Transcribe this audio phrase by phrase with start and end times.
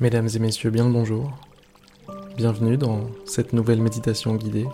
[0.00, 1.30] Mesdames et messieurs, bien le bonjour.
[2.36, 4.66] Bienvenue dans cette nouvelle méditation guidée.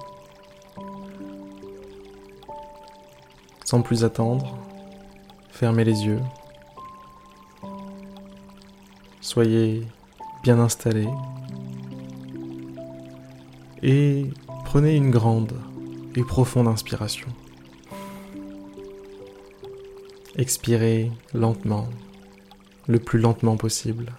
[3.65, 4.57] Sans plus attendre,
[5.51, 6.21] fermez les yeux.
[9.21, 9.87] Soyez
[10.43, 11.09] bien installés
[13.83, 14.31] et
[14.65, 15.53] prenez une grande
[16.17, 17.29] et profonde inspiration.
[20.39, 21.89] Expirez lentement,
[22.87, 24.13] le plus lentement possible.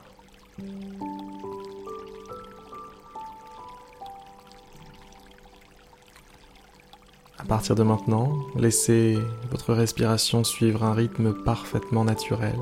[7.38, 9.18] À partir de maintenant, laissez
[9.50, 12.60] votre respiration suivre un rythme parfaitement naturel.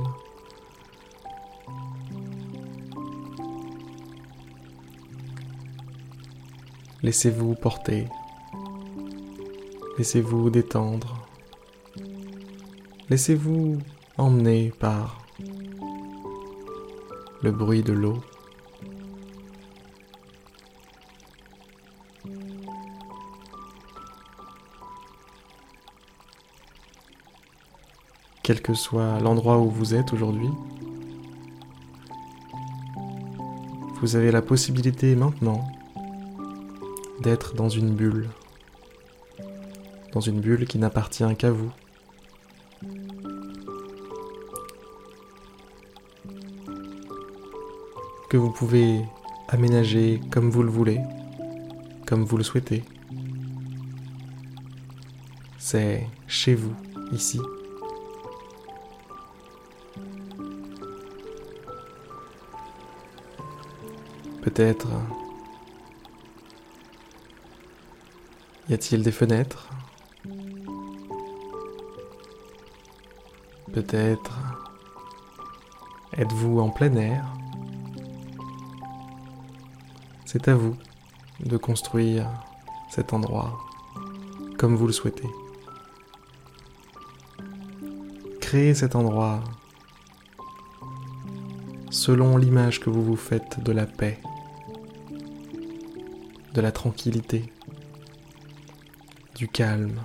[7.01, 8.05] Laissez-vous porter.
[9.97, 11.16] Laissez-vous détendre.
[13.09, 13.77] Laissez-vous
[14.17, 15.25] emmener par
[17.41, 18.21] le bruit de l'eau.
[28.47, 30.47] quel que soit l'endroit où vous êtes aujourd'hui.
[33.99, 35.67] Vous avez la possibilité maintenant
[37.19, 38.29] d'être dans une bulle,
[40.13, 41.73] dans une bulle qui n'appartient qu'à vous.
[48.29, 49.05] Que vous pouvez
[49.47, 51.01] aménager comme vous le voulez,
[52.05, 52.83] comme vous le souhaitez.
[55.57, 56.73] C'est chez vous,
[57.11, 57.39] ici.
[64.41, 64.87] Peut-être
[68.69, 69.69] y a-t-il des fenêtres?
[73.73, 74.39] Peut-être
[76.17, 77.25] êtes-vous en plein air?
[80.27, 80.75] C'est à vous
[81.39, 82.29] de construire
[82.91, 83.57] cet endroit
[84.59, 85.27] comme vous le souhaitez.
[88.39, 89.43] Créez cet endroit
[91.89, 94.19] selon l'image que vous vous faites de la paix
[96.57, 97.53] de la tranquillité,
[99.35, 100.01] du calme.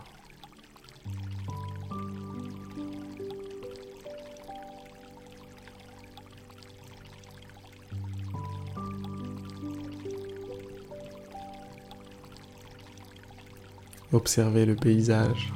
[14.12, 15.52] Observez le paysage.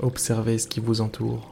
[0.00, 1.50] Observez ce qui vous entoure.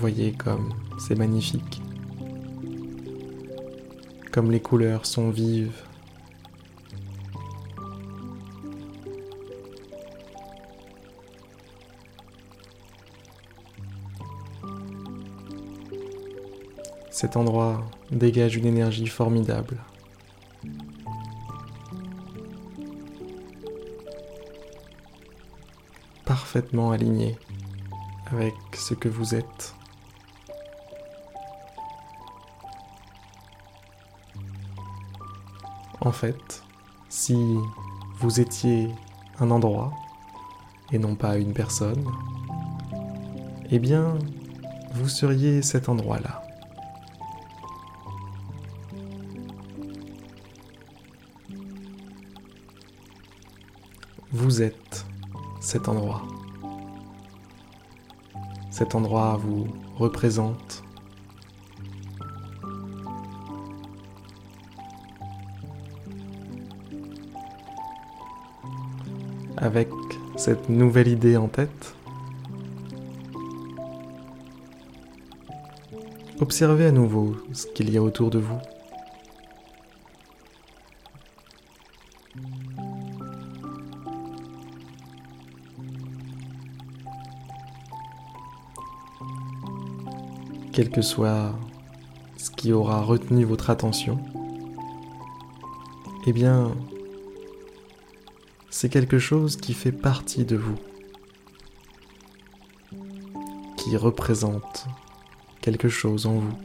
[0.00, 1.82] voyez comme c'est magnifique,
[4.32, 5.89] comme les couleurs sont vives.
[17.20, 19.76] Cet endroit dégage une énergie formidable.
[26.24, 27.36] Parfaitement aligné
[28.30, 29.74] avec ce que vous êtes.
[36.00, 36.62] En fait,
[37.10, 37.36] si
[38.16, 38.88] vous étiez
[39.40, 39.92] un endroit
[40.90, 42.02] et non pas une personne,
[43.70, 44.18] eh bien,
[44.94, 46.49] vous seriez cet endroit-là.
[54.32, 55.04] Vous êtes
[55.60, 56.22] cet endroit.
[58.70, 60.84] Cet endroit vous représente
[69.56, 69.88] avec
[70.36, 71.94] cette nouvelle idée en tête,
[76.40, 78.58] observez à nouveau ce qu'il y a autour de vous.
[90.72, 91.52] Quel que soit
[92.36, 94.18] ce qui aura retenu votre attention,
[96.26, 96.70] eh bien,
[98.70, 100.76] c'est quelque chose qui fait partie de vous,
[103.76, 104.86] qui représente
[105.60, 106.58] quelque chose en vous,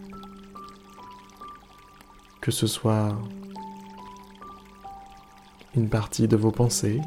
[2.42, 3.18] que ce soit
[5.76, 7.02] une partie de vos pensées,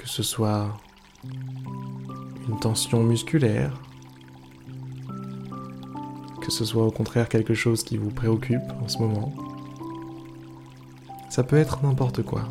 [0.00, 0.74] que ce soit
[2.48, 3.78] une tension musculaire,
[6.40, 9.30] que ce soit au contraire quelque chose qui vous préoccupe en ce moment,
[11.28, 12.48] Ça peut être n'importe quoi.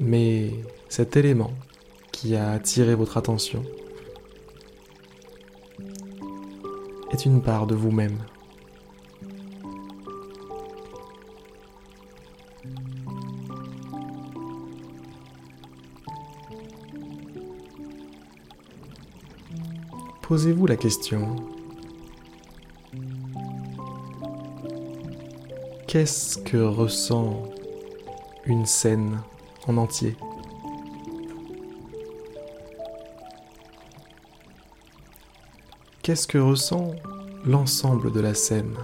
[0.00, 0.54] Mais
[0.88, 1.50] cet élément
[2.12, 3.62] qui a attiré votre attention
[7.10, 8.18] est une part de vous-même.
[20.28, 21.36] Posez-vous la question,
[25.86, 27.44] qu'est-ce que ressent
[28.44, 29.22] une scène
[29.66, 30.18] en entier?
[36.02, 36.90] Qu'est-ce que ressent
[37.46, 38.76] l'ensemble de la scène?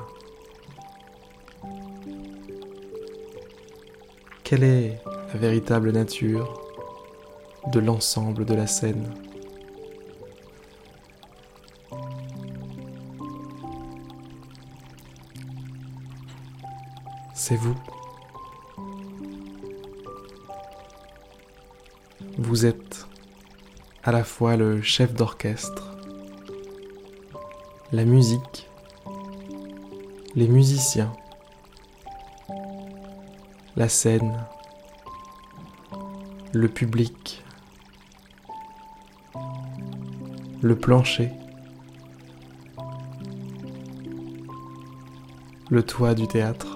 [4.45, 4.99] Quelle est
[5.35, 6.59] la véritable nature
[7.71, 9.24] de l'ensemble de la scène?
[17.35, 17.75] C'est vous.
[22.39, 23.07] Vous êtes
[24.05, 25.97] à la fois le chef d'orchestre,
[27.93, 28.69] la musique,
[30.37, 31.13] les musiciens,
[33.77, 34.47] la scène,
[36.53, 37.43] le public,
[40.63, 41.31] le plancher,
[45.71, 46.74] le toit du théâtre.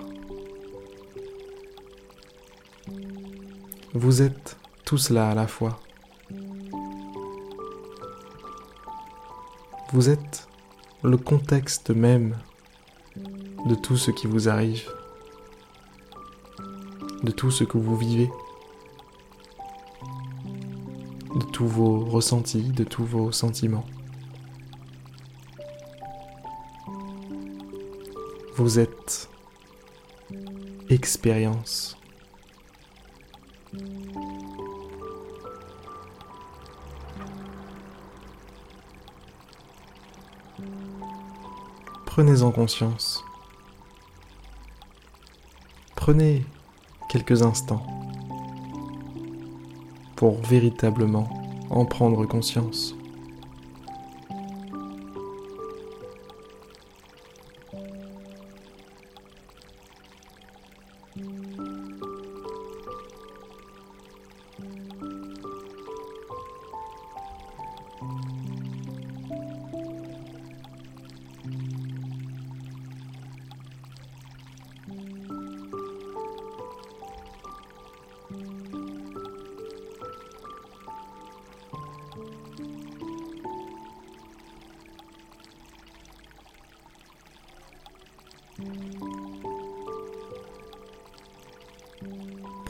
[4.00, 5.80] Vous êtes tous là à la fois.
[9.92, 10.46] Vous êtes
[11.02, 12.36] le contexte même
[13.66, 14.88] de tout ce qui vous arrive,
[17.24, 18.30] de tout ce que vous vivez,
[21.34, 23.84] de tous vos ressentis, de tous vos sentiments.
[28.54, 29.28] Vous êtes
[30.88, 31.97] expérience.
[42.06, 43.22] Prenez-en conscience.
[45.94, 46.44] Prenez
[47.08, 47.86] quelques instants
[50.16, 51.28] pour véritablement
[51.70, 52.97] en prendre conscience.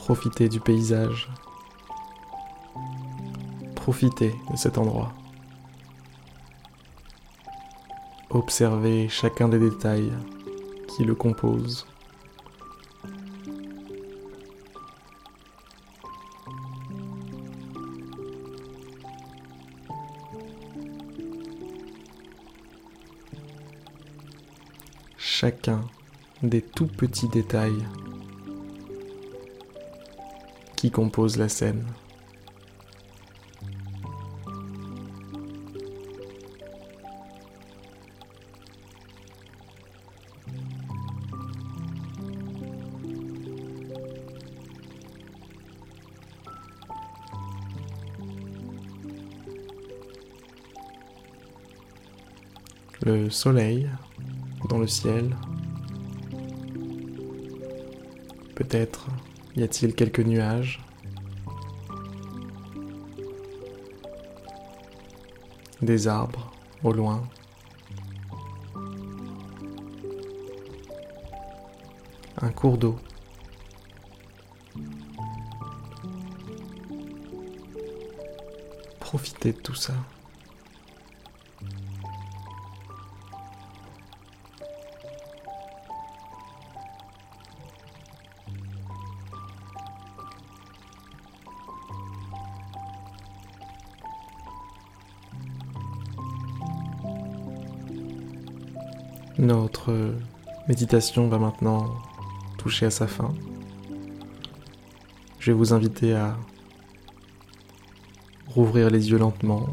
[0.09, 1.29] Profitez du paysage.
[3.75, 5.13] Profitez de cet endroit.
[8.31, 10.11] Observez chacun des détails
[10.87, 11.85] qui le composent.
[25.19, 25.81] chacun
[26.41, 27.85] des tout petits détails
[30.79, 31.85] qui composent la scène.
[53.05, 53.89] Le soleil
[54.69, 55.35] dans le ciel.
[58.55, 59.07] Peut-être
[59.55, 60.81] y a-t-il quelques nuages?
[65.81, 66.51] Des arbres
[66.83, 67.23] au loin?
[72.41, 72.97] Un cours d'eau?
[78.99, 79.93] Profitez de tout ça.
[99.39, 100.15] Notre
[100.67, 101.95] méditation va maintenant
[102.57, 103.33] toucher à sa fin.
[105.39, 106.35] Je vais vous inviter à
[108.47, 109.65] rouvrir les yeux lentement,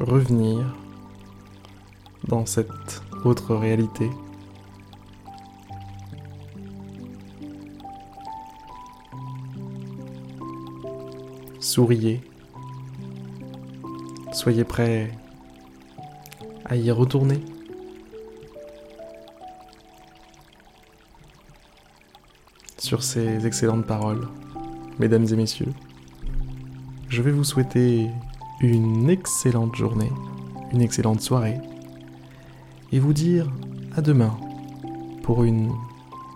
[0.00, 0.64] revenir
[2.26, 4.08] dans cette autre réalité.
[11.60, 12.22] Souriez.
[14.32, 15.10] Soyez prêts
[16.68, 17.40] à y retourner.
[22.78, 24.28] Sur ces excellentes paroles,
[24.98, 25.72] mesdames et messieurs,
[27.08, 28.08] je vais vous souhaiter
[28.60, 30.12] une excellente journée,
[30.72, 31.60] une excellente soirée,
[32.92, 33.50] et vous dire
[33.96, 34.36] à demain
[35.22, 35.72] pour une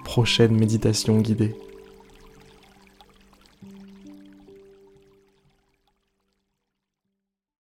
[0.05, 1.55] prochaine méditation guidée.